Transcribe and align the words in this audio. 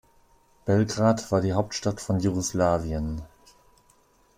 Belgrad 0.65 1.31
war 1.31 1.41
die 1.41 1.53
Hauptstadt 1.53 2.01
von 2.01 2.19
Jugoslawien. 2.19 3.21